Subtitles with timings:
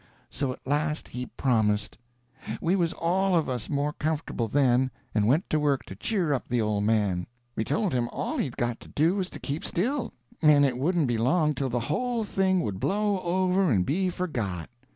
[0.31, 1.95] So at last he promised.
[2.59, 6.47] We was all of us more comfortable, then, and went to work to cheer up
[6.49, 7.27] the old man.
[7.55, 10.11] We told him all he'd got to do was to keep still,
[10.41, 14.71] and it wouldn't be long till the whole thing would blow over and be forgot.